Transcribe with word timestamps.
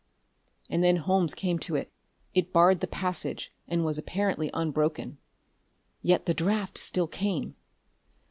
And 0.67 0.83
then 0.83 0.95
Holmes 0.95 1.35
came 1.35 1.59
to 1.59 1.75
it. 1.75 1.91
It 2.33 2.51
barred 2.51 2.79
the 2.79 2.87
passage, 2.87 3.53
and 3.67 3.85
was 3.85 3.99
apparently 3.99 4.49
unbroken. 4.51 5.19
Yet 6.01 6.25
the 6.25 6.33
draft 6.33 6.79
still 6.79 7.05
came! 7.05 7.55